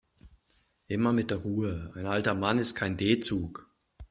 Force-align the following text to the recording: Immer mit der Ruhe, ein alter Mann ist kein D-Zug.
Immer 0.87 1.13
mit 1.13 1.29
der 1.29 1.37
Ruhe, 1.37 1.91
ein 1.93 2.07
alter 2.07 2.33
Mann 2.33 2.57
ist 2.57 2.73
kein 2.73 2.97
D-Zug. 2.97 3.69